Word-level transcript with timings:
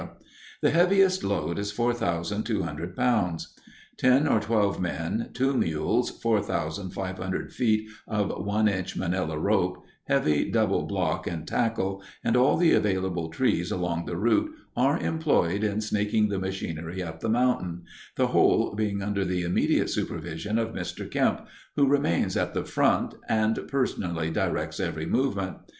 The 0.63 0.71
heaviest 0.71 1.23
load 1.23 1.59
is 1.59 1.71
4,200 1.71 2.95
pounds. 2.95 3.53
Ten 3.97 4.27
or 4.27 4.39
twelve 4.39 4.81
men, 4.81 5.29
two 5.35 5.55
mules, 5.55 6.09
4,500 6.09 7.53
feet 7.53 7.87
of 8.07 8.31
one 8.43 8.67
inch 8.67 8.97
Manila 8.97 9.37
rope, 9.37 9.85
heavy 10.05 10.49
double 10.49 10.87
block 10.87 11.27
and 11.27 11.47
tackle, 11.47 12.01
and 12.23 12.35
all 12.35 12.57
the 12.57 12.73
available 12.73 13.29
trees 13.29 13.69
along 13.69 14.05
the 14.05 14.17
route 14.17 14.49
are 14.75 14.97
employed 14.97 15.63
in 15.63 15.81
"snaking" 15.81 16.29
the 16.29 16.39
machinery 16.39 17.03
up 17.03 17.19
the 17.19 17.29
mountain—the 17.29 18.25
whole 18.25 18.73
being 18.73 19.03
under 19.03 19.23
the 19.23 19.43
immediate 19.43 19.91
supervision 19.91 20.57
of 20.57 20.69
Mr. 20.73 21.07
Kemp, 21.11 21.45
who 21.75 21.85
remains 21.85 22.35
at 22.35 22.55
the 22.55 22.65
front 22.65 23.13
and 23.29 23.67
personally 23.67 24.31
directs 24.31 24.79
every 24.79 25.05
movement. 25.05 25.57